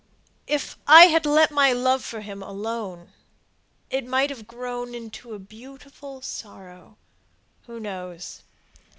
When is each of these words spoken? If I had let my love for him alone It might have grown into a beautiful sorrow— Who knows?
If 0.47 0.77
I 0.87 1.05
had 1.05 1.27
let 1.27 1.51
my 1.51 1.73
love 1.73 2.03
for 2.03 2.21
him 2.21 2.41
alone 2.41 3.13
It 3.91 4.03
might 4.03 4.31
have 4.31 4.47
grown 4.47 4.95
into 4.95 5.35
a 5.35 5.37
beautiful 5.37 6.23
sorrow— 6.23 6.97
Who 7.67 7.79
knows? 7.79 8.41